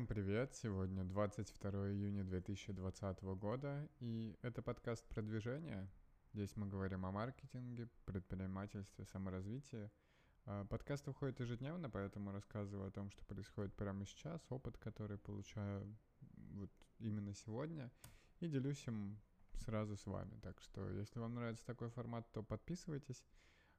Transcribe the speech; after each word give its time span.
Всем 0.00 0.06
привет! 0.06 0.54
Сегодня 0.54 1.04
22 1.04 1.90
июня 1.90 2.24
2020 2.24 3.22
года, 3.36 3.86
и 3.98 4.34
это 4.40 4.62
подкаст 4.62 5.04
«Продвижение». 5.08 5.86
Здесь 6.32 6.56
мы 6.56 6.66
говорим 6.66 7.04
о 7.04 7.10
маркетинге, 7.10 7.86
предпринимательстве, 8.06 9.04
саморазвитии. 9.04 9.90
А, 10.46 10.64
подкаст 10.64 11.06
выходит 11.06 11.38
ежедневно, 11.40 11.90
поэтому 11.90 12.32
рассказываю 12.32 12.88
о 12.88 12.90
том, 12.90 13.10
что 13.10 13.26
происходит 13.26 13.74
прямо 13.74 14.06
сейчас, 14.06 14.40
опыт, 14.48 14.78
который 14.78 15.18
получаю 15.18 15.94
вот 16.54 16.70
именно 16.98 17.34
сегодня, 17.34 17.90
и 18.38 18.48
делюсь 18.48 18.82
им 18.86 19.20
сразу 19.52 19.98
с 19.98 20.06
вами. 20.06 20.34
Так 20.40 20.62
что, 20.62 20.88
если 20.92 21.18
вам 21.18 21.34
нравится 21.34 21.66
такой 21.66 21.90
формат, 21.90 22.26
то 22.32 22.42
подписывайтесь, 22.42 23.22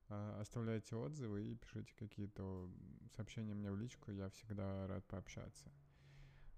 а, 0.08 0.40
оставляйте 0.40 0.96
отзывы 0.96 1.46
и 1.46 1.56
пишите 1.56 1.96
какие-то 1.96 2.70
сообщения 3.16 3.56
мне 3.56 3.72
в 3.72 3.76
личку, 3.76 4.12
я 4.12 4.30
всегда 4.30 4.86
рад 4.86 5.04
пообщаться. 5.08 5.72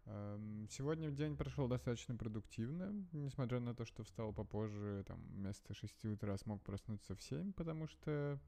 Эм, 0.05 0.67
сегодня 0.69 1.11
день 1.11 1.37
прошел 1.37 1.67
достаточно 1.67 2.15
продуктивно, 2.15 2.93
несмотря 3.13 3.59
на 3.59 3.73
то, 3.73 3.85
что 3.85 4.03
встал 4.03 4.33
попозже, 4.33 5.03
там, 5.07 5.21
вместо 5.29 5.73
6 5.73 6.05
утра 6.05 6.37
смог 6.37 6.61
проснуться 6.61 7.15
в 7.15 7.23
7, 7.23 7.53
потому 7.53 7.87
что 7.87 8.39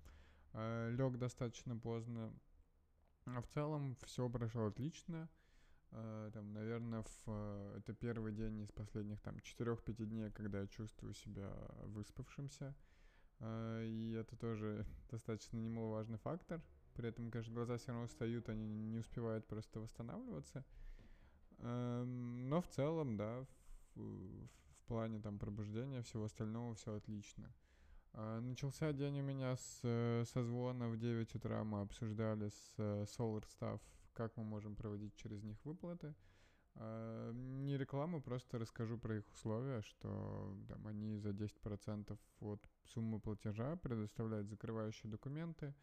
э, 0.54 0.92
лег 0.92 1.18
достаточно 1.18 1.78
поздно. 1.78 2.34
А 3.26 3.42
в 3.42 3.48
целом 3.48 3.96
все 4.06 4.30
прошло 4.30 4.66
отлично. 4.66 5.30
Э, 5.92 6.30
там, 6.34 6.52
наверное, 6.52 7.04
в, 7.04 7.24
э, 7.28 7.78
это 7.78 7.94
первый 7.94 8.34
день 8.34 8.60
из 8.60 8.72
последних 8.72 9.22
там 9.22 9.38
4-5 9.38 10.06
дней, 10.06 10.32
когда 10.32 10.60
я 10.60 10.68
чувствую 10.68 11.14
себя 11.14 11.54
выспавшимся. 11.86 12.76
Э, 13.40 13.86
и 13.86 14.12
это 14.12 14.36
тоже 14.36 14.86
достаточно 15.10 15.56
немаловажный 15.56 16.18
фактор. 16.18 16.62
При 16.96 17.08
этом, 17.08 17.32
конечно, 17.32 17.54
глаза 17.54 17.78
все 17.78 17.88
равно 17.88 18.06
устают, 18.06 18.50
они 18.50 18.68
не 18.68 19.00
успевают 19.00 19.48
просто 19.48 19.80
восстанавливаться. 19.80 20.66
Эм, 21.60 22.50
но 22.50 22.62
в 22.62 22.68
целом, 22.68 23.18
да, 23.18 23.46
в, 23.96 24.02
в 24.02 24.84
плане 24.88 25.20
там 25.20 25.40
пробуждения, 25.40 26.02
всего 26.02 26.26
остального 26.26 26.76
все 26.76 26.96
отлично. 26.96 27.54
А, 28.14 28.40
начался 28.40 28.94
день 28.94 29.20
у 29.20 29.24
меня 29.24 29.56
с 29.56 30.26
созвона 30.32 30.90
в 30.90 30.98
9 30.98 31.36
утра. 31.36 31.64
Мы 31.64 31.82
обсуждали 31.82 32.50
с 32.50 32.74
Solar 32.78 33.44
Staff, 33.60 33.82
как 34.14 34.36
мы 34.38 34.44
можем 34.44 34.76
проводить 34.76 35.16
через 35.16 35.44
них 35.44 35.58
выплаты. 35.66 36.14
А, 36.76 37.32
не 37.34 37.78
рекламу, 37.78 38.22
просто 38.22 38.58
расскажу 38.58 38.98
про 38.98 39.18
их 39.18 39.30
условия, 39.34 39.82
что 39.82 40.58
там, 40.68 40.88
они 40.88 41.18
за 41.18 41.30
10% 41.30 42.18
от 42.42 42.70
суммы 42.86 43.20
платежа 43.20 43.76
предоставляют 43.78 44.50
закрывающие 44.50 45.10
документы, 45.10 45.74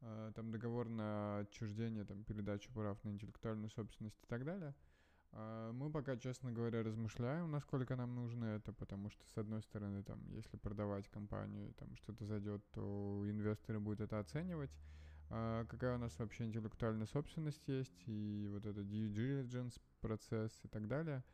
а, 0.00 0.32
там 0.32 0.50
договор 0.50 0.88
на 0.88 1.38
отчуждение, 1.38 2.04
там, 2.04 2.24
передачу 2.24 2.70
прав 2.72 3.02
на 3.04 3.10
интеллектуальную 3.10 3.70
собственность 3.70 4.22
и 4.22 4.26
так 4.26 4.44
далее– 4.44 4.74
мы 5.72 5.90
пока, 5.90 6.16
честно 6.16 6.52
говоря, 6.52 6.82
размышляем, 6.82 7.50
насколько 7.50 7.96
нам 7.96 8.14
нужно 8.14 8.44
это, 8.44 8.72
потому 8.72 9.10
что, 9.10 9.26
с 9.26 9.36
одной 9.36 9.62
стороны, 9.62 10.02
там, 10.02 10.20
если 10.30 10.56
продавать 10.56 11.08
компанию, 11.08 11.72
там 11.74 11.94
что-то 11.96 12.24
зайдет, 12.24 12.62
то 12.72 13.24
инвесторы 13.26 13.80
будут 13.80 14.00
это 14.00 14.20
оценивать. 14.20 14.70
А 15.30 15.64
какая 15.64 15.96
у 15.96 15.98
нас 15.98 16.16
вообще 16.18 16.44
интеллектуальная 16.44 17.06
собственность 17.06 17.66
есть, 17.66 18.02
и 18.06 18.48
вот 18.52 18.66
этот 18.66 18.86
due 18.86 19.12
diligence 19.12 19.80
процесс 20.00 20.52
и 20.64 20.68
так 20.68 20.86
далее. 20.86 21.24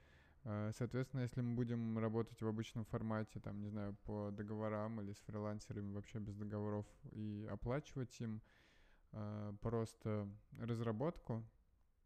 А, 0.45 0.71
соответственно, 0.73 1.21
если 1.21 1.43
мы 1.43 1.55
будем 1.55 1.99
работать 1.99 2.41
в 2.41 2.47
обычном 2.47 2.85
формате, 2.85 3.41
там, 3.41 3.61
не 3.61 3.69
знаю, 3.69 3.95
по 4.05 4.31
договорам 4.31 5.01
или 5.01 5.13
с 5.13 5.19
фрилансерами 5.21 5.93
вообще 5.93 6.19
без 6.19 6.35
договоров 6.35 6.87
и 7.13 7.47
оплачивать 7.51 8.19
им 8.21 8.41
а, 9.13 9.55
просто 9.61 10.29
разработку, 10.59 11.45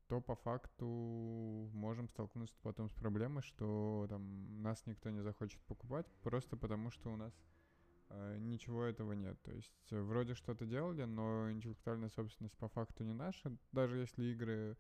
то 0.09 0.21
по 0.21 0.35
факту 0.35 1.71
можем 1.73 2.09
столкнуться 2.09 2.59
потом 2.63 2.89
с 2.89 2.93
проблемой, 2.93 3.43
что 3.43 4.07
там 4.09 4.63
нас 4.63 4.85
никто 4.87 5.11
не 5.11 5.23
захочет 5.23 5.61
покупать, 5.63 6.07
просто 6.23 6.57
потому 6.57 6.91
что 6.91 7.13
у 7.13 7.17
нас 7.17 7.33
э, 8.11 8.39
ничего 8.39 8.85
этого 8.85 9.13
нет. 9.13 9.41
То 9.43 9.53
есть 9.53 9.93
э, 9.93 10.01
вроде 10.01 10.35
что-то 10.35 10.67
делали, 10.67 11.05
но 11.05 11.51
интеллектуальная 11.51 12.11
собственность 12.11 12.57
по 12.59 12.69
факту 12.69 13.05
не 13.05 13.15
наша, 13.15 13.57
даже 13.73 13.99
если 13.99 14.25
игры 14.25 14.77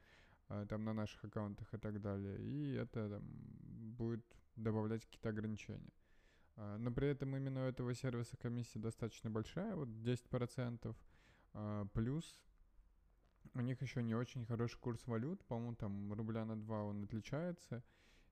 э, 0.49 0.67
там 0.69 0.85
на 0.85 0.93
наших 0.93 1.25
аккаунтах 1.25 1.73
и 1.73 1.79
так 1.79 2.01
далее. 2.01 2.39
И 2.41 2.73
это 2.75 3.09
там, 3.09 3.23
будет 3.97 4.25
добавлять 4.57 5.05
какие-то 5.05 5.31
ограничения. 5.31 5.93
Э, 6.57 6.77
но 6.79 6.91
при 6.91 7.09
этом 7.09 7.37
именно 7.37 7.65
у 7.65 7.69
этого 7.69 7.95
сервиса 7.95 8.37
комиссия 8.37 8.79
достаточно 8.79 9.31
большая, 9.31 9.75
вот 9.75 9.89
10%, 9.89 10.95
э, 11.55 11.87
плюс 11.95 12.41
у 13.55 13.61
них 13.61 13.81
еще 13.83 14.03
не 14.03 14.15
очень 14.15 14.47
хороший 14.47 14.79
курс 14.79 15.07
валют, 15.07 15.45
по-моему, 15.45 15.75
там 15.77 16.13
рубля 16.13 16.45
на 16.45 16.57
2 16.57 16.85
он 16.85 17.05
отличается. 17.05 17.83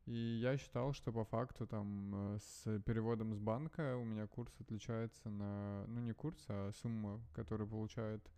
И 0.04 0.14
я 0.14 0.56
считал, 0.56 0.92
что 0.92 1.12
по 1.12 1.24
факту 1.24 1.66
там 1.66 2.34
э, 2.34 2.38
с 2.40 2.80
переводом 2.80 3.34
с 3.34 3.38
банка 3.38 3.96
у 3.96 4.04
меня 4.04 4.26
курс 4.26 4.52
отличается 4.60 5.30
на, 5.30 5.86
ну 5.86 6.00
не 6.00 6.12
курс, 6.12 6.44
а 6.48 6.72
сумма, 6.72 7.20
которую 7.34 7.68
получает 7.68 8.28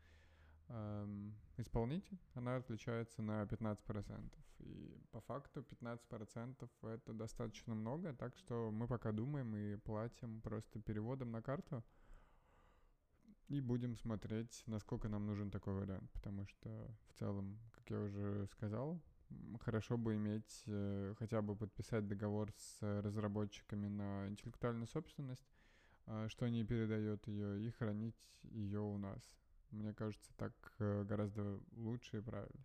эм, 0.68 1.34
исполнитель, 1.56 2.18
она 2.34 2.56
отличается 2.56 3.22
на 3.22 3.44
15%. 3.44 4.30
И 4.58 5.00
по 5.10 5.20
факту 5.22 5.64
15% 5.82 6.68
это 6.82 7.12
достаточно 7.14 7.74
много, 7.74 8.12
так 8.12 8.36
что 8.36 8.70
мы 8.70 8.86
пока 8.86 9.12
думаем 9.12 9.54
и 9.56 9.76
платим 9.76 10.42
просто 10.42 10.80
переводом 10.80 11.30
на 11.30 11.40
карту. 11.40 11.82
И 13.48 13.60
будем 13.60 13.94
смотреть, 13.96 14.62
насколько 14.66 15.08
нам 15.08 15.26
нужен 15.26 15.50
такой 15.50 15.74
вариант, 15.74 16.10
потому 16.12 16.46
что 16.46 16.90
в 17.08 17.18
целом, 17.18 17.58
как 17.72 17.90
я 17.90 18.00
уже 18.00 18.46
сказал, 18.46 19.00
хорошо 19.60 19.96
бы 19.98 20.16
иметь, 20.16 20.62
э, 20.66 21.14
хотя 21.18 21.42
бы 21.42 21.56
подписать 21.56 22.06
договор 22.06 22.52
с 22.56 23.02
разработчиками 23.02 23.88
на 23.88 24.28
интеллектуальную 24.28 24.86
собственность, 24.86 25.46
э, 26.06 26.26
что 26.30 26.46
они 26.46 26.64
передают 26.64 27.26
ее, 27.26 27.66
и 27.66 27.70
хранить 27.70 28.16
ее 28.42 28.80
у 28.80 28.96
нас. 28.98 29.22
Мне 29.70 29.92
кажется, 29.92 30.32
так 30.36 30.52
э, 30.78 31.04
гораздо 31.04 31.60
лучше 31.72 32.18
и 32.18 32.20
правильнее. 32.20 32.64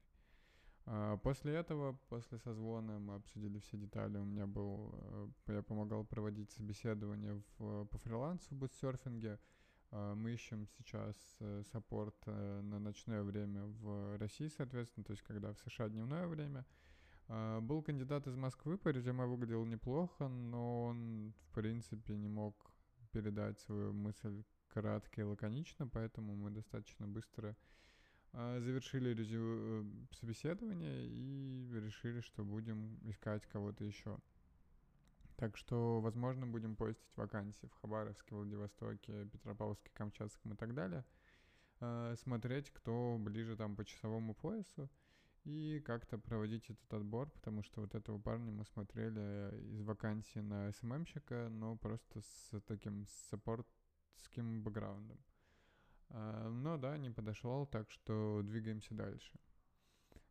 А 0.85 1.17
после 1.17 1.53
этого, 1.53 1.99
после 2.09 2.39
созвона, 2.39 2.99
мы 2.99 3.15
обсудили 3.15 3.59
все 3.59 3.77
детали. 3.77 4.17
У 4.17 4.25
меня 4.25 4.47
был, 4.47 4.95
я 5.47 5.61
помогал 5.61 6.03
проводить 6.03 6.51
собеседование 6.51 7.43
в, 7.57 7.85
по 7.85 7.97
фрилансу 7.99 8.47
в 8.49 8.57
бутсерфинге. 8.57 9.39
Мы 9.91 10.33
ищем 10.33 10.67
сейчас 10.77 11.15
э, 11.39 11.63
саппорт 11.71 12.15
э, 12.25 12.61
на 12.61 12.79
ночное 12.79 13.23
время 13.23 13.63
в 13.65 14.17
России, 14.17 14.47
соответственно, 14.47 15.03
то 15.03 15.11
есть 15.11 15.23
когда 15.23 15.53
в 15.53 15.59
США 15.59 15.89
дневное 15.89 16.27
время. 16.27 16.65
Был 17.61 17.83
кандидат 17.83 18.25
из 18.25 18.35
Москвы, 18.35 18.79
по 18.79 18.89
резюме 18.89 19.25
выглядел 19.25 19.63
неплохо, 19.63 20.27
но 20.27 20.85
он, 20.85 21.35
в 21.43 21.53
принципе, 21.53 22.17
не 22.17 22.27
мог 22.27 22.55
передать 23.11 23.59
свою 23.59 23.93
мысль 23.93 24.43
кратко 24.67 25.21
и 25.21 25.23
лаконично, 25.23 25.87
поэтому 25.87 26.35
мы 26.35 26.49
достаточно 26.49 27.07
быстро 27.07 27.55
завершили 28.33 29.13
резю... 29.13 29.41
Э, 29.41 29.83
собеседование 30.11 31.07
и 31.07 31.69
решили, 31.73 32.21
что 32.21 32.43
будем 32.43 32.99
искать 33.09 33.45
кого-то 33.47 33.83
еще. 33.83 34.17
Так 35.39 35.55
что, 35.55 36.01
возможно, 36.01 36.45
будем 36.45 36.75
постить 36.75 37.15
вакансии 37.15 37.65
в 37.67 37.73
Хабаровске, 37.79 38.35
Владивостоке, 38.35 39.23
Петропавловске, 39.23 39.89
Камчатском 39.93 40.51
и 40.51 40.57
так 40.57 40.73
далее. 40.73 41.05
Э, 41.79 42.13
смотреть, 42.21 42.71
кто 42.71 43.15
ближе 43.17 43.55
там 43.55 43.77
по 43.77 43.85
часовому 43.85 44.35
поясу 44.35 44.89
и 45.45 45.81
как-то 45.85 46.17
проводить 46.17 46.69
этот 46.69 46.93
отбор, 46.93 47.29
потому 47.29 47.63
что 47.63 47.79
вот 47.79 47.95
этого 47.95 48.19
парня 48.19 48.51
мы 48.51 48.65
смотрели 48.65 49.57
из 49.71 49.81
вакансии 49.81 50.39
на 50.39 50.73
СММщика, 50.73 51.47
но 51.49 51.77
просто 51.77 52.19
с 52.19 52.59
таким 52.67 53.05
саппортским 53.29 54.61
бэкграундом. 54.61 55.23
Э, 56.09 56.49
но 56.49 56.75
да, 56.75 56.97
не 56.97 57.11
подошел, 57.11 57.65
так 57.65 57.89
что 57.91 58.41
двигаемся 58.43 58.93
дальше. 58.93 59.31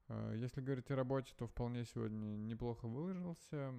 Э, 0.08 0.34
если 0.36 0.60
говорить 0.60 0.90
о 0.90 0.96
работе, 0.96 1.32
то 1.34 1.46
вполне 1.46 1.86
сегодня 1.86 2.36
неплохо 2.36 2.86
выложился 2.86 3.72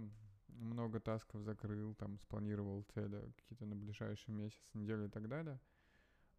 много 0.60 1.00
тасков 1.00 1.44
закрыл, 1.44 1.96
там 1.96 2.18
спланировал 2.20 2.84
цели 2.94 3.32
какие-то 3.38 3.66
на 3.66 3.76
ближайший 3.76 4.32
месяц, 4.32 4.70
неделю 4.74 5.06
и 5.06 5.10
так 5.10 5.28
далее. 5.28 5.60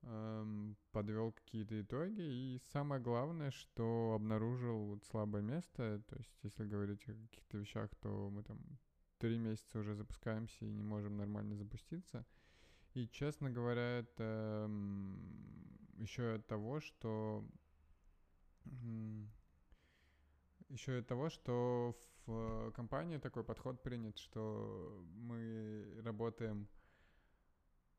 Эм, 0.03 0.77
подвел 0.93 1.33
какие-то 1.33 1.81
итоги. 1.81 2.21
И 2.21 2.61
самое 2.73 3.03
главное, 3.03 3.51
что 3.51 4.13
обнаружил 4.15 4.87
вот 4.87 5.05
слабое 5.05 5.43
место. 5.43 6.03
То 6.09 6.17
есть, 6.17 6.39
если 6.43 6.65
говорить 6.65 7.03
о 7.09 7.13
каких-то 7.13 7.59
вещах, 7.59 7.91
то 8.01 8.31
мы 8.31 8.43
там 8.43 8.59
три 9.19 9.39
месяца 9.39 9.79
уже 9.79 9.95
запускаемся 9.95 10.65
и 10.65 10.73
не 10.73 10.83
можем 10.83 11.17
нормально 11.17 11.57
запуститься. 11.57 12.25
И, 12.95 13.07
честно 13.09 13.51
говоря, 13.51 13.99
это 14.01 14.69
еще 15.99 16.35
от 16.35 16.47
того, 16.47 16.81
что 16.81 17.45
еще 20.71 20.99
от 20.99 21.07
того, 21.07 21.29
что 21.29 21.97
в 22.27 22.71
компании 22.73 23.19
такой 23.19 23.45
подход 23.45 23.83
принят, 23.83 24.19
что 24.19 25.05
мы 25.17 26.01
работаем 26.05 26.69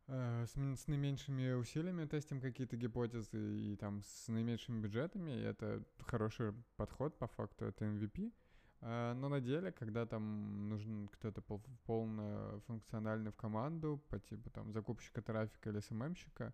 э, 0.08 0.46
с, 0.46 0.52
с 0.52 0.88
наименьшими 0.88 1.54
усилиями, 1.54 2.06
тестим 2.06 2.40
какие-то 2.40 2.78
гипотезы 2.78 3.38
и 3.60 3.76
там 3.76 4.02
с 4.02 4.28
наименьшими 4.28 4.80
бюджетами. 4.80 5.32
И 5.32 5.42
это 5.42 5.84
хороший 6.00 6.54
подход, 6.78 7.18
по 7.18 7.28
факту, 7.28 7.66
это 7.66 7.86
MVP. 7.86 8.32
А, 8.84 9.14
но 9.14 9.30
на 9.30 9.42
деле, 9.42 9.72
когда 9.72 10.06
там 10.06 10.70
нужен 10.70 11.08
кто-то 11.10 11.42
полно 11.86 12.62
функциональный 12.68 13.32
в 13.32 13.36
команду, 13.36 14.02
по 14.10 14.20
типу 14.20 14.50
там 14.50 14.72
закупщика 14.72 15.22
трафика 15.22 15.70
или 15.70 15.80
СММщика, 15.80 16.54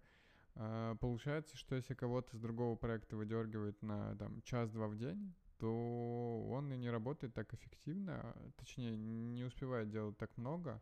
получается, 0.99 1.55
что 1.55 1.75
если 1.75 1.93
кого-то 1.93 2.35
с 2.35 2.39
другого 2.39 2.75
проекта 2.75 3.15
выдергивает 3.15 3.79
на 3.83 4.15
там 4.15 4.41
час-два 4.41 4.87
в 4.87 4.97
день, 4.97 5.35
то 5.59 6.47
он 6.49 6.71
и 6.71 6.77
не 6.77 6.89
работает 6.89 7.33
так 7.33 7.53
эффективно, 7.53 8.35
точнее, 8.57 8.95
не 8.97 9.43
успевает 9.43 9.89
делать 9.89 10.17
так 10.17 10.35
много. 10.37 10.81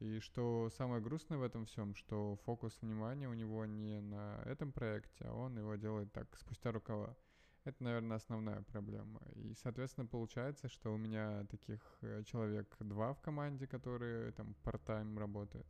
И 0.00 0.18
что 0.18 0.70
самое 0.70 1.00
грустное 1.00 1.38
в 1.38 1.42
этом 1.42 1.66
всем, 1.66 1.94
что 1.94 2.36
фокус 2.44 2.76
внимания 2.82 3.28
у 3.28 3.34
него 3.34 3.64
не 3.64 4.00
на 4.00 4.42
этом 4.44 4.72
проекте, 4.72 5.24
а 5.24 5.32
он 5.32 5.58
его 5.58 5.76
делает 5.76 6.12
так 6.12 6.36
спустя 6.36 6.72
рукава. 6.72 7.16
Это, 7.64 7.82
наверное, 7.82 8.18
основная 8.18 8.60
проблема. 8.62 9.22
И, 9.34 9.54
соответственно, 9.54 10.06
получается, 10.06 10.68
что 10.68 10.92
у 10.92 10.98
меня 10.98 11.44
таких 11.46 11.80
э, 12.02 12.22
человек 12.24 12.76
два 12.80 13.14
в 13.14 13.20
команде, 13.22 13.66
которые 13.66 14.32
там 14.32 14.54
part-time 14.62 15.18
работают. 15.18 15.66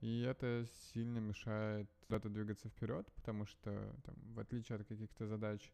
И 0.00 0.22
это 0.22 0.64
сильно 0.92 1.18
мешает 1.18 1.88
куда-то 2.00 2.28
двигаться 2.28 2.68
вперед, 2.68 3.12
потому 3.14 3.46
что, 3.46 3.94
там, 4.04 4.16
в 4.34 4.40
отличие 4.40 4.76
от 4.76 4.86
каких-то 4.86 5.26
задач, 5.26 5.72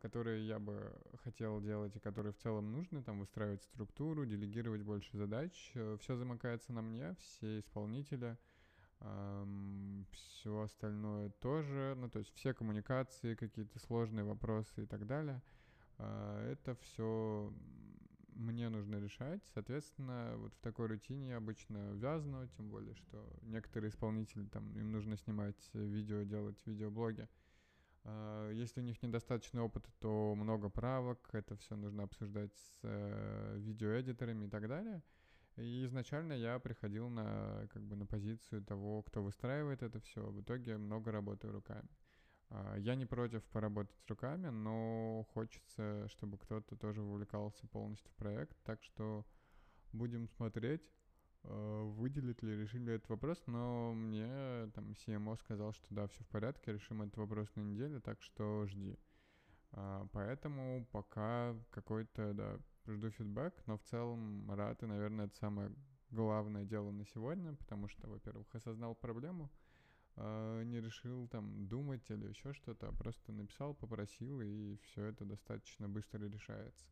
которые 0.00 0.46
я 0.46 0.58
бы 0.58 0.92
хотел 1.22 1.60
делать 1.60 1.94
и 1.96 2.00
которые 2.00 2.32
в 2.32 2.38
целом 2.38 2.72
нужны, 2.72 3.02
там, 3.02 3.20
выстраивать 3.20 3.62
структуру, 3.62 4.24
делегировать 4.24 4.82
больше 4.82 5.16
задач, 5.16 5.72
э, 5.74 5.96
все 6.00 6.16
замыкается 6.16 6.72
на 6.72 6.82
мне, 6.82 7.14
все 7.18 7.58
исполнители— 7.58 8.38
все 10.10 10.60
остальное 10.60 11.30
тоже, 11.40 11.94
ну 11.96 12.10
то 12.10 12.18
есть 12.18 12.34
все 12.34 12.52
коммуникации, 12.52 13.34
какие-то 13.34 13.78
сложные 13.78 14.24
вопросы 14.24 14.82
и 14.82 14.86
так 14.86 15.06
далее, 15.06 15.42
а, 15.96 16.50
это 16.50 16.74
все 16.74 17.52
мне 18.34 18.68
нужно 18.68 18.96
решать. 18.96 19.42
Соответственно, 19.54 20.34
вот 20.36 20.54
в 20.54 20.60
такой 20.60 20.86
рутине 20.86 21.30
я 21.30 21.36
обычно 21.38 21.92
вязну, 21.94 22.46
тем 22.56 22.68
более, 22.70 22.94
что 22.94 23.26
некоторые 23.42 23.90
исполнители, 23.90 24.46
там, 24.46 24.76
им 24.78 24.92
нужно 24.92 25.16
снимать 25.16 25.56
видео, 25.72 26.22
делать 26.22 26.60
видеоблоги. 26.66 27.28
А, 28.04 28.50
если 28.50 28.80
у 28.80 28.84
них 28.84 29.02
недостаточно 29.02 29.64
опыта, 29.64 29.90
то 30.00 30.34
много 30.34 30.68
правок, 30.68 31.28
это 31.32 31.56
все 31.56 31.76
нужно 31.76 32.04
обсуждать 32.04 32.54
с 32.56 32.80
э, 32.82 33.56
видеоэдиторами 33.58 34.46
и 34.46 34.48
так 34.48 34.68
далее. 34.68 35.02
И 35.56 35.84
изначально 35.84 36.32
я 36.32 36.58
приходил 36.58 37.08
на, 37.08 37.66
как 37.72 37.82
бы, 37.82 37.96
на 37.96 38.06
позицию 38.06 38.64
того, 38.64 39.02
кто 39.02 39.22
выстраивает 39.22 39.82
это 39.82 40.00
все. 40.00 40.22
В 40.22 40.40
итоге 40.40 40.78
много 40.78 41.12
работаю 41.12 41.52
руками. 41.52 41.88
А, 42.48 42.76
я 42.76 42.94
не 42.94 43.06
против 43.06 43.44
поработать 43.44 44.08
руками, 44.08 44.48
но 44.48 45.26
хочется, 45.34 46.08
чтобы 46.08 46.38
кто-то 46.38 46.76
тоже 46.76 47.02
вовлекался 47.02 47.66
полностью 47.68 48.10
в 48.10 48.14
проект. 48.14 48.56
Так 48.64 48.82
что 48.82 49.26
будем 49.92 50.28
смотреть, 50.28 50.82
выделит 51.42 52.42
ли, 52.42 52.56
решили 52.56 52.84
ли 52.84 52.92
этот 52.94 53.08
вопрос. 53.08 53.42
Но 53.46 53.92
мне 53.92 54.70
там 54.74 54.92
CMO 54.92 55.38
сказал, 55.38 55.72
что 55.72 55.86
да, 55.90 56.06
все 56.06 56.22
в 56.24 56.28
порядке, 56.28 56.72
решим 56.72 57.02
этот 57.02 57.16
вопрос 57.16 57.48
на 57.54 57.62
неделю, 57.62 58.00
так 58.00 58.20
что 58.22 58.66
жди. 58.66 58.98
А, 59.72 60.06
поэтому 60.12 60.86
пока 60.90 61.54
какой-то, 61.70 62.34
да, 62.34 62.58
жду 62.86 63.10
фидбэк, 63.10 63.54
но 63.66 63.78
в 63.78 63.82
целом 63.82 64.50
рад, 64.52 64.82
и, 64.82 64.86
наверное, 64.86 65.26
это 65.26 65.36
самое 65.36 65.72
главное 66.10 66.64
дело 66.64 66.90
на 66.90 67.04
сегодня, 67.06 67.54
потому 67.54 67.88
что, 67.88 68.08
во-первых, 68.08 68.52
осознал 68.54 68.94
проблему, 68.94 69.50
э, 70.16 70.62
не 70.64 70.80
решил 70.80 71.28
там 71.28 71.68
думать 71.68 72.10
или 72.10 72.26
еще 72.26 72.52
что-то, 72.52 72.88
а 72.88 72.92
просто 72.92 73.32
написал, 73.32 73.74
попросил, 73.74 74.40
и 74.40 74.76
все 74.82 75.04
это 75.04 75.24
достаточно 75.24 75.88
быстро 75.88 76.26
решается. 76.26 76.86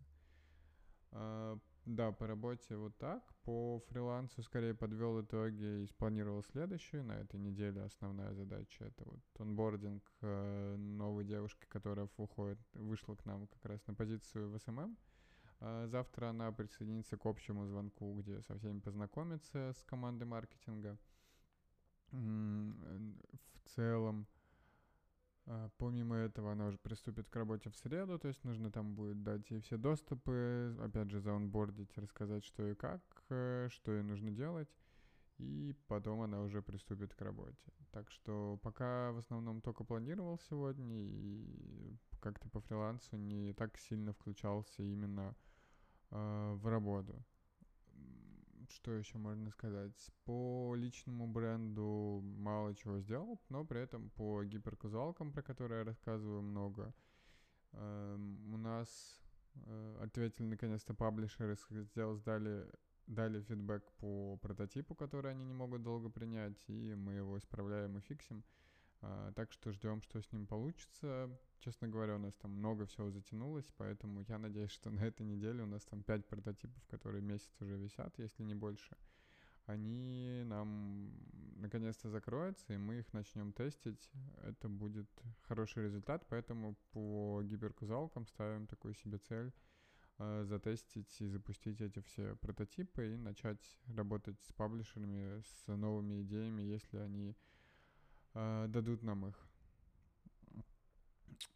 Э, 1.88 1.94
да, 1.94 2.12
по 2.12 2.26
работе 2.26 2.76
вот 2.76 2.96
так. 2.98 3.22
По 3.44 3.80
фрилансу 3.88 4.42
скорее 4.42 4.74
подвел 4.74 5.20
итоги 5.20 5.82
и 5.82 5.86
спланировал 5.86 6.42
следующую. 6.42 7.04
На 7.04 7.12
этой 7.12 7.40
неделе 7.40 7.82
основная 7.82 8.34
задача 8.34 8.84
это 8.84 9.04
вот 9.04 9.20
онбординг 9.38 10.02
э, 10.22 10.76
новой 10.76 11.24
девушки, 11.24 11.66
которая 11.68 12.08
выходит, 12.16 12.58
вышла 12.74 13.14
к 13.14 13.24
нам 13.24 13.46
как 13.46 13.64
раз 13.64 13.86
на 13.86 13.94
позицию 13.94 14.50
в 14.50 14.58
SMM. 14.58 14.96
А 15.60 15.86
завтра 15.86 16.28
она 16.28 16.52
присоединится 16.52 17.16
к 17.16 17.26
общему 17.26 17.66
звонку, 17.66 18.14
где 18.20 18.40
со 18.42 18.56
всеми 18.56 18.80
познакомится 18.80 19.72
с 19.72 19.82
командой 19.84 20.24
маркетинга. 20.24 20.98
В 22.10 23.74
целом, 23.74 24.26
помимо 25.78 26.16
этого, 26.16 26.52
она 26.52 26.66
уже 26.66 26.78
приступит 26.78 27.28
к 27.28 27.36
работе 27.36 27.70
в 27.70 27.76
среду, 27.76 28.18
то 28.18 28.28
есть 28.28 28.44
нужно 28.44 28.70
там 28.70 28.94
будет 28.94 29.22
дать 29.22 29.50
ей 29.50 29.60
все 29.60 29.76
доступы, 29.76 30.76
опять 30.82 31.10
же, 31.10 31.20
заонбордить, 31.20 31.96
рассказать, 31.96 32.44
что 32.44 32.66
и 32.66 32.74
как, 32.74 33.02
э, 33.30 33.68
что 33.70 33.92
ей 33.92 34.02
нужно 34.02 34.30
делать, 34.30 34.68
и 35.38 35.74
потом 35.86 36.20
она 36.20 36.42
уже 36.42 36.60
приступит 36.60 37.14
к 37.14 37.20
работе. 37.22 37.72
Так 37.92 38.10
что 38.10 38.58
пока 38.62 39.12
в 39.12 39.18
основном 39.18 39.60
только 39.60 39.84
планировал 39.84 40.38
сегодня, 40.50 40.96
и 40.96 41.96
как-то 42.20 42.48
по 42.48 42.60
фрилансу 42.60 43.16
не 43.16 43.52
так 43.54 43.78
сильно 43.78 44.12
включался 44.12 44.82
именно 44.82 45.34
э, 46.10 46.52
в 46.56 46.66
работу. 46.66 47.24
Что 48.68 48.92
еще 48.92 49.18
можно 49.18 49.50
сказать? 49.50 50.10
По 50.24 50.74
личному 50.76 51.26
бренду 51.26 52.20
мало 52.22 52.74
чего 52.74 53.00
сделал, 53.00 53.40
но 53.48 53.64
при 53.64 53.80
этом 53.80 54.10
по 54.10 54.44
гиперказуалкам, 54.44 55.32
про 55.32 55.42
которые 55.42 55.80
я 55.80 55.84
рассказываю 55.84 56.42
много, 56.42 56.92
э, 57.72 58.16
у 58.52 58.56
нас 58.58 59.20
э, 59.54 59.98
ответили 60.02 60.46
наконец-то 60.46 60.94
паблишеры, 60.94 61.56
сдали, 62.16 62.70
дали 63.06 63.40
фидбэк 63.40 63.90
по 63.92 64.36
прототипу, 64.36 64.94
который 64.94 65.32
они 65.32 65.44
не 65.44 65.54
могут 65.54 65.82
долго 65.82 66.10
принять, 66.10 66.62
и 66.68 66.94
мы 66.94 67.14
его 67.14 67.38
исправляем 67.38 67.96
и 67.96 68.00
фиксим. 68.02 68.44
Так 69.00 69.52
что 69.52 69.72
ждем, 69.72 70.02
что 70.02 70.20
с 70.20 70.32
ним 70.32 70.46
получится. 70.46 71.30
Честно 71.60 71.88
говоря, 71.88 72.16
у 72.16 72.18
нас 72.18 72.34
там 72.36 72.52
много 72.52 72.86
всего 72.86 73.10
затянулось, 73.10 73.68
поэтому 73.76 74.24
я 74.28 74.38
надеюсь, 74.38 74.70
что 74.70 74.90
на 74.90 75.00
этой 75.00 75.26
неделе 75.26 75.62
у 75.62 75.66
нас 75.66 75.84
там 75.84 76.02
5 76.02 76.26
прототипов, 76.26 76.82
которые 76.88 77.22
месяц 77.22 77.50
уже 77.60 77.76
висят, 77.76 78.16
если 78.18 78.44
не 78.44 78.54
больше. 78.54 78.96
Они 79.66 80.42
нам 80.46 81.12
наконец-то 81.56 82.08
закроются, 82.08 82.72
и 82.72 82.78
мы 82.78 83.00
их 83.00 83.12
начнем 83.12 83.52
тестить. 83.52 84.10
Это 84.42 84.68
будет 84.68 85.10
хороший 85.42 85.84
результат, 85.84 86.24
поэтому 86.28 86.74
по 86.92 87.42
гиперказалкам 87.42 88.26
ставим 88.26 88.66
такую 88.66 88.94
себе 88.94 89.18
цель 89.18 89.52
э, 90.18 90.44
затестить 90.46 91.20
и 91.20 91.26
запустить 91.26 91.82
эти 91.82 92.00
все 92.00 92.34
прототипы 92.36 93.12
и 93.12 93.16
начать 93.16 93.78
работать 93.94 94.40
с 94.44 94.52
паблишерами, 94.54 95.42
с 95.42 95.66
новыми 95.66 96.22
идеями, 96.22 96.62
если 96.62 96.96
они 96.96 97.36
э, 98.38 98.66
дадут 98.68 99.02
нам 99.02 99.26
их. 99.26 99.48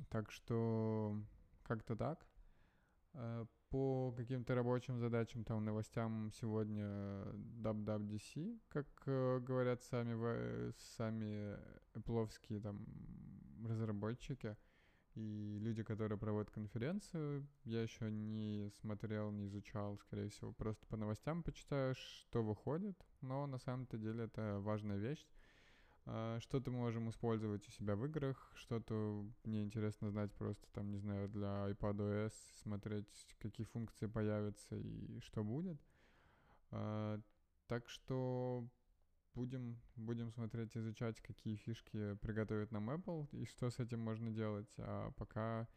Так 0.08 0.30
что 0.30 1.16
как-то 1.62 1.96
так. 1.96 2.26
Э, 3.14 3.46
по 3.70 4.12
каким-то 4.12 4.54
рабочим 4.54 4.98
задачам, 4.98 5.44
там, 5.44 5.64
новостям 5.64 6.30
сегодня 6.32 6.84
WWDC, 7.62 8.60
как 8.68 8.86
э, 9.06 9.38
говорят 9.40 9.82
сами, 9.82 10.72
сами 10.96 11.56
эпловские 11.94 12.60
там 12.60 12.84
разработчики 13.66 14.56
и 15.14 15.58
люди, 15.60 15.82
которые 15.82 16.18
проводят 16.18 16.50
конференцию. 16.50 17.46
Я 17.64 17.82
еще 17.82 18.10
не 18.10 18.70
смотрел, 18.80 19.30
не 19.30 19.46
изучал, 19.46 19.98
скорее 19.98 20.28
всего, 20.28 20.52
просто 20.52 20.86
по 20.86 20.96
новостям 20.96 21.42
почитаю, 21.42 21.94
что 21.94 22.42
выходит. 22.42 22.96
Но 23.20 23.46
на 23.46 23.58
самом-то 23.58 23.98
деле 23.98 24.24
это 24.24 24.58
важная 24.60 24.96
вещь. 24.96 25.26
А, 26.04 26.40
что-то 26.40 26.70
можем 26.70 27.10
использовать 27.10 27.66
у 27.68 27.70
себя 27.70 27.94
в 27.94 28.04
играх, 28.06 28.50
что-то 28.54 29.24
мне 29.44 29.62
интересно 29.62 30.10
знать 30.10 30.32
просто 30.32 30.66
там, 30.72 30.90
не 30.90 30.98
знаю, 30.98 31.28
для 31.28 31.70
iPadOS, 31.70 32.32
смотреть, 32.62 33.06
какие 33.38 33.66
функции 33.66 34.06
появятся 34.06 34.76
и 34.76 35.20
что 35.20 35.44
будет. 35.44 35.80
А, 36.70 37.20
так 37.68 37.88
что 37.88 38.66
будем, 39.34 39.80
будем 39.96 40.30
смотреть, 40.32 40.76
изучать, 40.76 41.20
какие 41.20 41.56
фишки 41.56 42.14
приготовит 42.16 42.72
нам 42.72 42.90
Apple 42.90 43.28
и 43.32 43.44
что 43.44 43.70
с 43.70 43.78
этим 43.78 44.00
можно 44.00 44.30
делать. 44.30 44.72
А 44.78 45.12
пока 45.12 45.68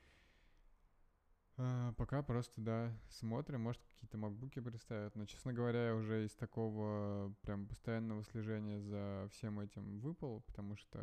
пока 1.98 2.22
просто, 2.22 2.54
да, 2.60 2.92
смотрим, 3.10 3.62
может, 3.62 3.82
какие-то 3.84 4.18
макбуки 4.18 4.60
представят. 4.60 5.16
Но, 5.16 5.26
честно 5.26 5.54
говоря, 5.54 5.96
уже 5.96 6.26
из 6.26 6.36
такого 6.36 7.34
прям 7.42 7.68
постоянного 7.68 8.24
слежения 8.24 8.80
за 8.82 9.30
всем 9.32 9.60
этим 9.60 10.00
выпал, 10.00 10.42
потому 10.42 10.76
что 10.76 11.00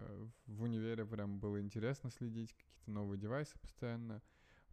в 0.46 0.62
универе 0.62 1.06
прям 1.06 1.38
было 1.38 1.60
интересно 1.60 2.10
следить, 2.10 2.52
какие-то 2.52 2.90
новые 2.90 3.18
девайсы 3.18 3.58
постоянно 3.58 4.22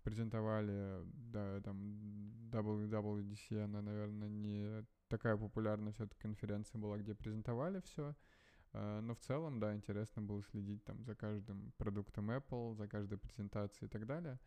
презентовали, 0.04 1.02
да, 1.06 1.62
там 1.62 1.78
WWDC, 2.52 3.64
она, 3.64 3.82
наверное, 3.82 4.30
не 4.30 4.86
такая 5.08 5.38
популярная 5.38 5.94
все-таки 5.94 6.22
конференция 6.22 6.80
была, 6.80 6.98
где 6.98 7.16
презентовали 7.16 7.82
все. 7.82 8.16
А, 8.72 9.02
но 9.02 9.16
в 9.16 9.20
целом, 9.20 9.60
да, 9.60 9.76
интересно 9.76 10.22
было 10.22 10.44
следить 10.44 10.84
там 10.84 11.04
за 11.04 11.16
каждым 11.16 11.74
продуктом 11.78 12.32
Apple, 12.32 12.76
за 12.76 12.88
каждой 12.88 13.18
презентацией 13.18 13.88
и 13.88 13.90
так 13.90 14.06
далее. 14.06 14.40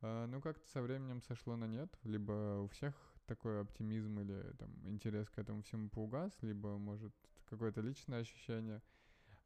А, 0.00 0.26
ну, 0.26 0.40
как-то 0.40 0.66
со 0.68 0.82
временем 0.82 1.22
сошло 1.22 1.56
на 1.56 1.66
нет. 1.66 1.96
Либо 2.04 2.60
у 2.60 2.68
всех 2.68 2.94
такой 3.26 3.60
оптимизм 3.60 4.20
или 4.20 4.54
там 4.58 4.70
интерес 4.88 5.28
к 5.30 5.38
этому 5.38 5.62
всему 5.62 5.88
поугас, 5.88 6.32
либо, 6.42 6.76
может, 6.78 7.14
какое-то 7.46 7.80
личное 7.80 8.20
ощущение. 8.20 8.82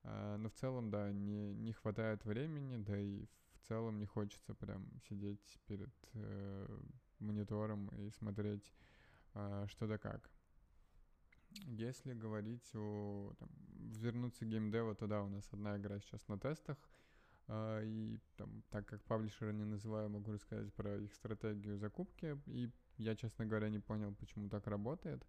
А, 0.03 0.37
но 0.37 0.49
в 0.49 0.55
целом, 0.55 0.91
да, 0.91 1.13
не, 1.13 1.55
не 1.55 1.73
хватает 1.73 2.25
времени, 2.25 2.77
да 2.77 2.99
и 2.99 3.27
в 3.55 3.69
целом 3.69 3.99
не 3.99 4.07
хочется 4.07 4.55
прям 4.55 4.89
сидеть 5.09 5.61
перед 5.67 5.93
э, 6.15 6.81
монитором 7.19 7.89
и 7.89 8.11
смотреть 8.11 8.73
э, 9.35 9.67
что 9.69 9.87
да 9.87 9.99
как. 9.99 10.31
Если 11.67 12.15
говорить 12.15 12.75
о... 12.75 13.35
Там, 13.39 13.49
вернуться 13.79 14.45
к 14.45 14.49
геймдеву, 14.49 14.95
то 14.95 15.07
да, 15.07 15.23
у 15.23 15.29
нас 15.29 15.49
одна 15.53 15.77
игра 15.77 15.99
сейчас 16.01 16.27
на 16.29 16.39
тестах, 16.39 16.77
и 17.51 18.19
там, 18.37 18.63
так 18.71 18.87
как 18.87 19.03
паблишера 19.05 19.53
не 19.53 19.65
называю, 19.65 20.11
могу 20.11 20.33
рассказать 20.33 20.73
про 20.75 20.97
их 20.99 21.15
стратегию 21.15 21.79
закупки, 21.79 22.39
и 22.47 22.71
я, 22.97 23.17
честно 23.17 23.47
говоря, 23.47 23.69
не 23.71 23.79
понял, 23.79 24.15
почему 24.15 24.49
так 24.49 24.67
работает. 24.67 25.25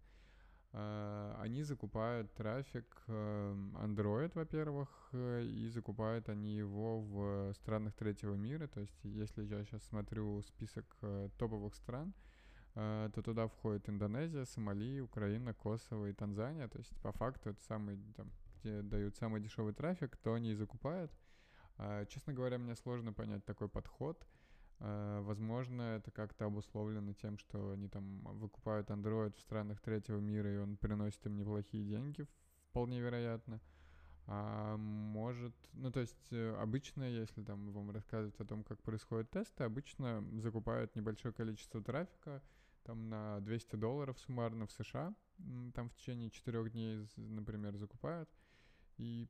Uh, 0.72 1.34
они 1.40 1.64
закупают 1.64 2.32
трафик 2.34 3.02
uh, 3.08 3.82
Android, 3.82 4.30
во-первых, 4.34 4.88
uh, 5.12 5.44
и 5.44 5.68
закупают 5.68 6.28
они 6.28 6.56
его 6.56 7.00
в 7.00 7.52
странах 7.54 7.94
третьего 7.94 8.34
мира. 8.34 8.68
То 8.68 8.80
есть, 8.80 8.96
если 9.02 9.42
я 9.42 9.64
сейчас 9.64 9.82
смотрю 9.82 10.42
список 10.42 10.96
топовых 11.38 11.74
стран, 11.74 12.14
то 12.74 13.22
туда 13.24 13.48
входит 13.48 13.88
Индонезия, 13.88 14.44
Сомали, 14.44 15.00
Украина, 15.00 15.52
Косово 15.54 16.06
и 16.06 16.12
Танзания. 16.12 16.68
То 16.68 16.78
есть, 16.78 16.96
по 17.02 17.10
факту, 17.10 17.50
это 17.50 17.60
самый, 17.62 17.98
там, 18.16 18.30
где 18.62 18.80
дают 18.82 19.16
самый 19.16 19.40
дешевый 19.40 19.74
трафик, 19.74 20.16
то 20.18 20.34
они 20.34 20.52
и 20.52 20.54
закупают. 20.54 21.10
Честно 22.08 22.32
говоря, 22.32 22.58
мне 22.58 22.76
сложно 22.76 23.12
понять 23.12 23.44
такой 23.44 23.68
подход— 23.68 24.26
Э, 24.80 25.20
возможно, 25.22 25.82
это 25.82 26.10
как-то 26.10 26.46
обусловлено 26.46 27.12
тем, 27.12 27.38
что 27.38 27.72
они 27.72 27.88
там 27.88 28.20
выкупают 28.38 28.90
Android 28.90 29.36
в 29.36 29.40
странах 29.40 29.80
третьего 29.80 30.18
мира, 30.18 30.52
и 30.52 30.56
он 30.56 30.76
приносит 30.76 31.24
им 31.26 31.36
неплохие 31.36 31.84
деньги, 31.84 32.26
вполне 32.70 33.00
вероятно. 33.00 33.60
А 34.26 34.76
может, 34.76 35.54
ну 35.72 35.90
то 35.90 36.00
есть 36.00 36.32
э, 36.32 36.54
обычно, 36.58 37.02
если 37.04 37.42
там 37.42 37.72
вам 37.72 37.90
рассказывать 37.90 38.38
о 38.40 38.44
том, 38.44 38.64
как 38.64 38.82
происходят 38.82 39.30
тесты, 39.30 39.64
обычно 39.64 40.24
закупают 40.40 40.94
небольшое 40.96 41.34
количество 41.34 41.82
трафика, 41.82 42.42
там 42.84 43.10
на 43.10 43.40
200 43.40 43.76
долларов 43.76 44.18
суммарно 44.18 44.66
в 44.66 44.72
США, 44.72 45.14
там 45.74 45.90
в 45.90 45.94
течение 45.94 46.30
четырех 46.30 46.72
дней, 46.72 47.06
например, 47.16 47.76
закупают, 47.76 48.30
и 48.96 49.28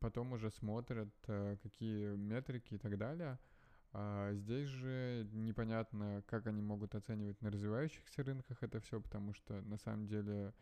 потом 0.00 0.32
уже 0.32 0.50
смотрят, 0.50 1.08
э, 1.26 1.56
какие 1.62 2.16
метрики 2.16 2.74
и 2.74 2.78
так 2.78 2.96
далее— 2.98 3.38
а 3.92 4.34
здесь 4.34 4.68
же 4.68 5.26
непонятно, 5.32 6.22
как 6.26 6.46
они 6.46 6.60
могут 6.60 6.94
оценивать 6.94 7.40
на 7.40 7.50
развивающихся 7.50 8.22
рынках 8.22 8.62
это 8.62 8.80
все, 8.80 9.00
потому 9.00 9.32
что 9.32 9.62
на 9.62 9.78
самом 9.78 10.06
деле 10.06 10.52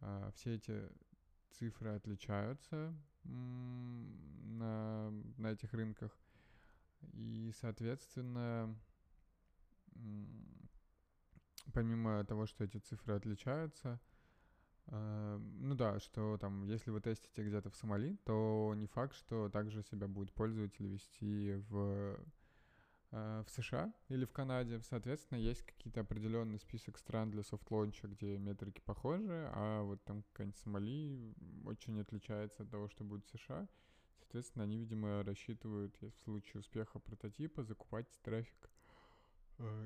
а, 0.00 0.30
все 0.32 0.54
эти 0.54 0.88
цифры 1.50 1.90
отличаются 1.90 2.94
на, 3.24 5.10
на 5.36 5.52
этих 5.52 5.74
рынках. 5.74 6.16
И, 7.12 7.52
соответственно, 7.60 8.74
помимо 11.74 12.24
того, 12.24 12.46
что 12.46 12.64
эти 12.64 12.78
цифры 12.78 13.14
отличаются, 13.14 14.00
ну 14.90 15.74
да, 15.74 16.00
что 16.00 16.36
там, 16.38 16.66
если 16.66 16.90
вы 16.90 17.00
тестите 17.00 17.44
где-то 17.44 17.70
в 17.70 17.76
Сомали, 17.76 18.16
то 18.24 18.72
не 18.76 18.86
факт, 18.86 19.14
что 19.14 19.48
также 19.48 19.82
себя 19.82 20.08
будет 20.08 20.32
пользователь 20.32 20.86
вести 20.86 21.54
в 21.68 22.18
Э, 23.12 23.42
в 23.44 23.50
США 23.50 23.92
или 24.08 24.24
в 24.24 24.32
Канаде, 24.32 24.80
соответственно, 24.82 25.38
есть 25.38 25.62
какие-то 25.62 26.00
определенный 26.00 26.60
список 26.60 26.96
стран 26.96 27.30
для 27.30 27.42
soft 27.42 27.63
launch 27.63 27.95
а, 27.95 28.06
где 28.06 28.38
метрики 28.38 28.80
похожи, 28.80 29.50
а 29.52 29.82
вот 29.82 30.02
там 30.04 30.22
какая-нибудь 30.22 30.58
Сомали 30.58 31.34
очень 31.64 32.00
отличается 32.00 32.62
от 32.62 32.70
того, 32.70 32.88
что 32.88 33.02
будет 33.02 33.24
в 33.24 33.30
США. 33.30 33.66
Соответственно, 34.20 34.62
они, 34.62 34.78
видимо, 34.78 35.24
рассчитывают 35.24 36.00
в 36.00 36.12
случае 36.22 36.60
успеха 36.60 37.00
прототипа 37.00 37.64
закупать 37.64 38.06
трафик 38.22 38.70
э, 38.70 38.79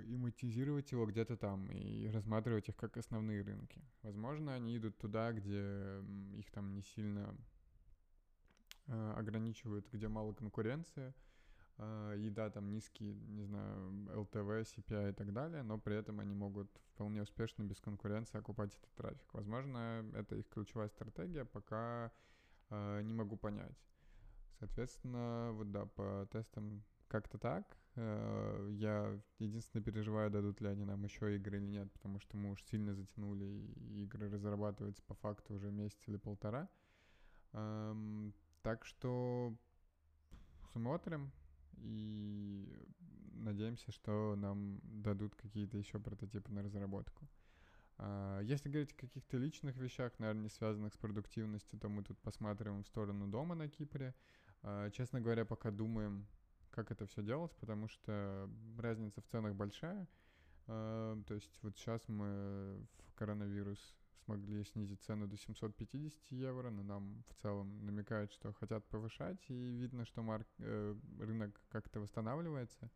и 0.07 0.16
монетизировать 0.16 0.93
его 0.93 1.07
где-то 1.07 1.37
там 1.37 1.66
и 1.71 2.09
рассматривать 2.09 2.69
их 2.69 2.76
как 2.76 2.97
основные 2.97 3.43
рынки. 3.43 3.83
Возможно, 4.02 4.54
они 4.54 4.76
идут 4.76 4.99
туда, 4.99 5.33
где 5.33 6.00
их 6.37 6.50
там 6.50 6.75
не 6.75 6.83
сильно 6.83 7.37
э, 8.87 9.12
ограничивают, 9.16 9.88
где 9.90 10.09
мало 10.09 10.33
конкуренции, 10.33 11.14
а, 11.76 12.14
и 12.14 12.31
да, 12.31 12.50
там 12.50 12.71
низкие, 12.71 13.14
не 13.14 13.45
знаю, 13.45 13.90
LTV, 14.11 14.62
CPI 14.62 15.11
и 15.11 15.12
так 15.12 15.33
далее, 15.33 15.62
но 15.62 15.78
при 15.78 15.97
этом 15.97 16.21
они 16.21 16.35
могут 16.35 16.71
вполне 16.93 17.23
успешно 17.23 17.64
без 17.64 17.81
конкуренции 17.81 18.38
окупать 18.38 18.75
этот 18.76 18.95
трафик. 18.95 19.35
Возможно, 19.35 20.04
это 20.14 20.37
их 20.37 20.49
ключевая 20.49 20.88
стратегия, 20.88 21.45
пока 21.45 22.12
э, 22.71 23.02
не 23.02 23.12
могу 23.12 23.37
понять. 23.37 23.76
Соответственно, 24.61 25.50
вот 25.52 25.73
да, 25.73 25.87
по 25.87 26.28
тестам 26.31 26.85
как-то 27.14 27.38
так. 27.38 27.76
Э, 27.94 28.71
я 28.73 29.21
единственное 29.38 29.85
переживаю, 29.85 30.30
дадут 30.30 30.61
ли 30.61 30.66
они 30.66 30.85
нам 30.85 31.04
еще 31.04 31.37
игры 31.37 31.59
или 31.59 31.66
нет, 31.66 31.92
потому 31.92 32.18
что 32.18 32.37
мы 32.37 32.50
уж 32.50 32.64
сильно 32.64 32.92
затянули, 32.92 33.44
игры 34.02 34.28
разрабатываются 34.28 35.00
по 35.04 35.14
факту 35.14 35.54
уже 35.54 35.71
месяц 35.71 36.00
или 36.09 36.16
полтора. 36.16 36.68
Эм, 37.52 38.35
так 38.62 38.85
что 38.85 39.54
смотрим, 40.73 41.30
и 41.76 42.68
надеемся, 43.35 43.92
что 43.92 44.35
нам 44.37 44.80
дадут 44.83 45.37
какие-то 45.37 45.78
еще 45.78 46.00
прототипы 46.00 46.50
на 46.50 46.64
разработку. 46.64 47.28
А, 47.99 48.40
если 48.40 48.71
говорить 48.71 48.92
о 48.92 48.97
каких-то 48.97 49.37
личных 49.37 49.76
вещах, 49.76 50.18
наверное, 50.18 50.42
не 50.42 50.49
связанных 50.49 50.94
с 50.94 50.97
продуктивностью, 50.97 51.78
то 51.78 51.88
мы 51.88 52.02
тут 52.02 52.18
посматриваем 52.18 52.83
в 52.83 52.88
сторону 52.88 53.28
дома 53.28 53.54
на 53.54 53.68
Кипре. 53.68 54.16
А, 54.62 54.90
честно 54.90 55.21
говоря, 55.21 55.44
пока 55.44 55.71
думаем, 55.71 56.26
как 56.75 56.90
это 56.90 57.07
все 57.07 57.23
делать, 57.23 57.52
потому 57.61 57.88
что 57.88 58.50
разница 58.78 59.21
в 59.21 59.26
ценах 59.26 59.54
большая. 59.54 60.09
А, 60.66 61.16
то 61.26 61.35
есть 61.35 61.59
вот 61.62 61.76
сейчас 61.76 62.02
мы 62.09 62.85
в 63.07 63.14
коронавирус 63.14 63.95
смогли 64.25 64.64
снизить 64.64 65.02
цену 65.02 65.28
до 65.28 65.37
750 65.37 66.19
евро, 66.31 66.71
но 66.71 66.83
нам 66.83 67.23
в 67.28 67.43
целом 67.43 67.85
намекают, 67.87 68.33
что 68.33 68.52
хотят 68.54 68.85
повышать, 68.87 69.38
и 69.49 69.54
видно, 69.54 70.04
что 70.07 70.23
марк, 70.23 70.49
э, 70.59 70.97
рынок 71.21 71.61
как-то 71.69 72.00
восстанавливается. 72.00 72.90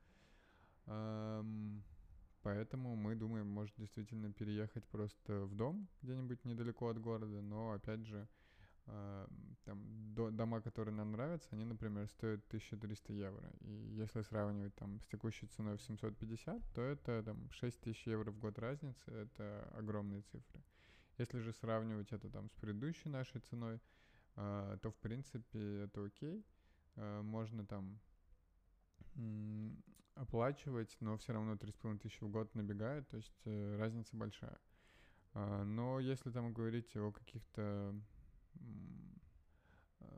Поэтому 2.43 2.97
мы 2.97 3.15
думаем, 3.15 3.47
может 3.47 3.75
действительно 3.77 4.33
переехать 4.33 4.87
просто 4.87 5.45
в 5.45 5.55
дом 5.55 5.87
где-нибудь 6.01 6.45
недалеко 6.47 6.89
от 6.89 6.99
города, 6.99 7.43
но 7.43 7.73
опять 7.73 8.07
же, 8.07 8.27
там 9.65 10.15
до, 10.15 10.31
дома, 10.31 10.61
которые 10.61 10.95
нам 10.95 11.13
нравятся, 11.13 11.49
они, 11.53 11.65
например, 11.65 12.09
стоят 12.09 12.41
1300 12.49 13.13
евро. 13.13 13.51
И 13.61 13.73
если 14.01 14.23
сравнивать 14.23 14.75
там 14.75 15.01
с 15.01 15.07
текущей 15.07 15.47
ценой 15.47 15.77
в 15.77 15.83
750, 15.83 16.63
то 16.75 16.83
это 16.83 17.23
там 17.23 17.51
6000 17.51 18.07
евро 18.07 18.31
в 18.31 18.39
год 18.39 18.59
разницы, 18.59 19.11
это 19.11 19.69
огромные 19.77 20.23
цифры. 20.23 20.63
Если 21.19 21.41
же 21.41 21.53
сравнивать 21.53 22.13
это 22.13 22.31
там 22.31 22.49
с 22.49 22.55
предыдущей 22.55 23.09
нашей 23.09 23.41
ценой, 23.41 23.81
э, 24.37 24.79
то 24.81 24.91
в 24.91 24.97
принципе 24.97 25.83
это 25.83 26.05
окей. 26.05 26.47
Э, 26.97 27.23
можно 27.23 27.67
там 27.67 28.01
оплачивать, 30.15 30.97
но 31.01 31.17
все 31.17 31.33
равно 31.33 31.55
3,5 31.55 31.99
тысячи 31.99 32.23
в 32.23 32.31
год 32.31 32.55
набегает, 32.55 33.09
то 33.09 33.17
есть 33.17 33.41
э, 33.45 33.77
разница 33.77 34.17
большая. 34.17 34.59
Но 35.35 36.01
если 36.01 36.31
там 36.31 36.53
говорить 36.53 36.97
о 36.97 37.13
каких-то 37.13 37.95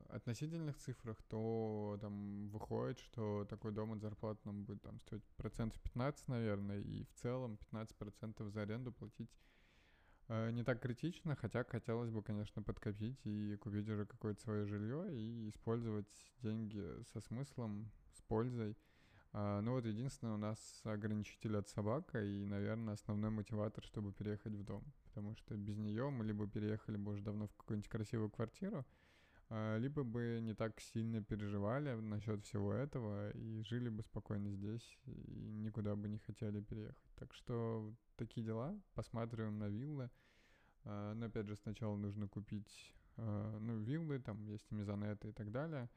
относительных 0.08 0.76
цифрах, 0.78 1.22
то 1.22 1.98
там 2.00 2.48
выходит, 2.48 2.98
что 2.98 3.44
такой 3.48 3.72
дом 3.72 3.92
от 3.92 4.00
зарплаты 4.00 4.40
нам 4.44 4.64
будет 4.64 4.82
там 4.82 4.98
стоить 5.00 5.24
процентов 5.36 5.80
15, 5.82 6.28
наверное, 6.28 6.80
и 6.80 7.04
в 7.04 7.12
целом 7.14 7.58
15% 7.72 8.50
за 8.50 8.62
аренду 8.62 8.92
платить 8.92 9.30
Э, 10.30 10.48
не 10.52 10.62
так 10.62 10.80
критично, 10.80 11.34
хотя 11.34 11.64
хотелось 11.64 12.10
бы, 12.10 12.22
конечно, 12.22 12.62
подкопить 12.62 13.18
и 13.24 13.56
купить 13.56 13.88
уже 13.88 14.06
какое-то 14.06 14.40
свое 14.40 14.64
жилье 14.64 15.12
и 15.12 15.48
использовать 15.48 16.06
деньги 16.40 16.80
со 17.12 17.20
смыслом, 17.20 17.90
с 18.12 18.22
пользой. 18.22 18.76
А, 19.32 19.60
ну 19.60 19.72
вот 19.72 19.86
единственное, 19.86 20.34
у 20.34 20.38
нас 20.38 20.58
ограничитель 20.84 21.56
от 21.56 21.68
собака 21.68 22.22
и, 22.22 22.44
наверное, 22.44 22.94
основной 22.94 23.30
мотиватор, 23.30 23.84
чтобы 23.84 24.12
переехать 24.12 24.54
в 24.54 24.64
дом. 24.64 24.84
Потому 25.04 25.36
что 25.36 25.56
без 25.56 25.76
нее 25.76 26.10
мы 26.10 26.24
либо 26.24 26.48
переехали 26.48 26.96
бы 26.96 27.12
уже 27.12 27.22
давно 27.22 27.46
в 27.46 27.54
какую-нибудь 27.54 27.88
красивую 27.88 28.30
квартиру, 28.30 28.84
а, 29.48 29.76
либо 29.78 30.02
бы 30.02 30.40
не 30.42 30.54
так 30.54 30.80
сильно 30.80 31.22
переживали 31.22 31.94
насчет 31.94 32.44
всего 32.44 32.72
этого 32.72 33.30
и 33.30 33.62
жили 33.62 33.88
бы 33.88 34.02
спокойно 34.02 34.50
здесь 34.50 34.98
и 35.06 35.60
никуда 35.62 35.94
бы 35.94 36.08
не 36.08 36.18
хотели 36.18 36.60
переехать. 36.60 37.10
Так 37.16 37.32
что 37.34 37.94
такие 38.16 38.44
дела, 38.44 38.76
посматриваем 38.94 39.58
на 39.58 39.68
виллы. 39.68 40.10
А, 40.84 41.14
но 41.14 41.26
опять 41.26 41.46
же 41.46 41.54
сначала 41.54 41.96
нужно 41.96 42.26
купить 42.26 42.94
ну, 43.16 43.76
виллы, 43.80 44.18
там 44.18 44.42
есть 44.46 44.70
мезонеты 44.70 45.28
и 45.28 45.32
так 45.32 45.50
далее. 45.50 45.90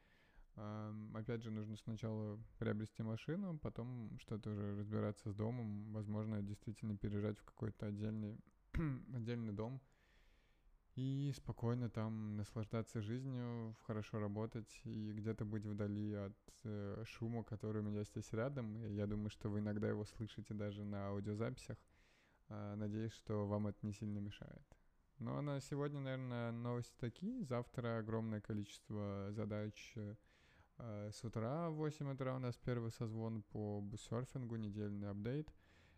Опять 0.56 1.42
же, 1.42 1.50
нужно 1.50 1.76
сначала 1.76 2.38
приобрести 2.58 3.02
машину, 3.02 3.58
потом 3.58 4.16
что-то 4.20 4.50
уже 4.50 4.76
разбираться 4.76 5.30
с 5.30 5.34
домом, 5.34 5.92
возможно, 5.92 6.42
действительно 6.42 6.96
переезжать 6.96 7.38
в 7.38 7.44
какой-то 7.44 7.86
отдельный, 7.86 8.38
отдельный 9.14 9.52
дом 9.52 9.80
и 10.94 11.32
спокойно 11.34 11.90
там 11.90 12.36
наслаждаться 12.36 13.00
жизнью, 13.00 13.76
хорошо 13.84 14.20
работать 14.20 14.80
и 14.84 15.12
где-то 15.12 15.44
быть 15.44 15.66
вдали 15.66 16.12
от 16.14 16.38
э, 16.62 17.02
шума, 17.04 17.42
который 17.42 17.82
у 17.82 17.84
меня 17.84 18.04
здесь 18.04 18.32
рядом. 18.32 18.86
Я 18.86 19.06
думаю, 19.06 19.30
что 19.30 19.50
вы 19.50 19.58
иногда 19.58 19.88
его 19.88 20.04
слышите 20.04 20.54
даже 20.54 20.84
на 20.84 21.08
аудиозаписях. 21.08 21.78
Э, 22.48 22.74
надеюсь, 22.76 23.12
что 23.12 23.46
вам 23.48 23.66
это 23.66 23.78
не 23.82 23.92
сильно 23.92 24.20
мешает. 24.20 24.64
Ну 25.18 25.36
а 25.36 25.42
на 25.42 25.60
сегодня, 25.60 25.98
наверное, 26.00 26.52
новости 26.52 26.94
такие. 26.98 27.44
Завтра 27.44 27.98
огромное 27.98 28.40
количество 28.40 29.28
задач 29.32 29.94
Э, 29.96 30.14
с 31.12 31.24
утра 31.24 31.70
в 31.70 31.74
8 31.74 32.12
утра 32.12 32.34
у 32.34 32.38
нас 32.38 32.56
первый 32.56 32.90
созвон 32.90 33.42
по 33.42 33.84
серфингу, 33.96 34.56
недельный 34.56 35.10
апдейт. 35.10 35.52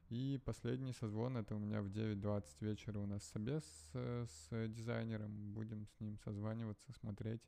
И 0.08 0.40
последний 0.44 0.92
созвон 0.92 1.36
это 1.36 1.56
у 1.56 1.58
меня 1.58 1.82
в 1.82 1.86
9.20 1.86 2.44
вечера 2.60 3.00
у 3.00 3.06
нас 3.06 3.24
собес 3.24 3.64
с, 3.92 4.28
с 4.28 4.68
дизайнером. 4.68 5.52
Будем 5.52 5.86
с 5.86 6.00
ним 6.00 6.16
созваниваться, 6.18 6.92
смотреть, 6.92 7.42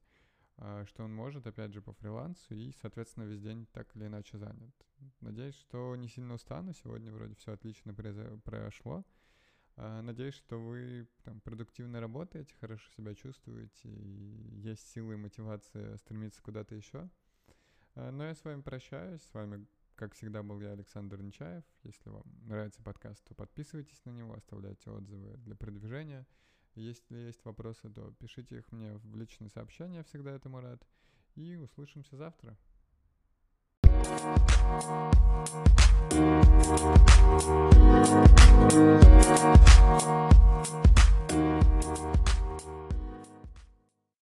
э, 0.57 0.85
что 0.89 1.05
он 1.05 1.15
может, 1.15 1.47
опять 1.47 1.73
же, 1.73 1.81
по 1.81 1.93
фрилансу. 1.93 2.55
И, 2.55 2.73
соответственно, 2.81 3.25
весь 3.25 3.41
день 3.41 3.67
так 3.73 3.95
или 3.95 4.07
иначе 4.07 4.39
занят. 4.39 4.75
Надеюсь, 5.21 5.55
что 5.55 5.95
не 5.95 6.09
сильно 6.09 6.35
устану. 6.35 6.73
Сегодня 6.73 7.13
вроде 7.13 7.37
все 7.37 7.53
отлично 7.53 7.95
прошло. 7.95 9.05
Э, 9.77 10.01
надеюсь, 10.01 10.35
что 10.35 10.61
вы 10.61 11.09
там, 11.23 11.41
продуктивно 11.41 12.01
работаете, 12.01 12.57
хорошо 12.61 12.91
себя 12.97 13.15
чувствуете, 13.15 13.89
и 13.89 14.61
есть 14.63 14.89
силы 14.89 15.15
и 15.15 15.17
мотивация 15.17 15.97
стремиться 15.99 16.43
куда-то 16.43 16.75
еще. 16.75 17.09
Но 17.99 18.25
я 18.25 18.35
с 18.35 18.45
вами 18.45 18.63
прощаюсь. 18.63 19.23
С 19.23 19.35
вами, 19.35 19.67
как 19.97 20.15
всегда, 20.15 20.45
был 20.45 20.61
я, 20.61 20.71
Александр 20.71 21.21
Нечаев. 21.21 21.65
Если 21.83 22.09
вам 22.09 22.23
нравится 22.45 22.81
подкаст, 22.81 23.25
то 23.25 23.35
подписывайтесь 23.35 24.05
на 24.05 24.11
него, 24.11 24.35
оставляйте 24.35 24.91
отзывы 24.91 25.37
для 25.39 25.57
продвижения. 25.57 26.25
Если 26.75 27.17
есть 27.17 27.45
вопросы, 27.45 27.91
то 27.91 28.13
пишите 28.21 28.59
их 28.59 28.71
мне 28.71 28.95
в 28.95 29.17
личные 29.17 29.51
сообщения, 29.51 29.97
я 29.99 30.05
всегда 30.05 30.31
этому 30.31 30.61
рад. 30.61 30.81
И 31.35 31.57
услышимся 31.57 32.17
завтра. 32.17 32.57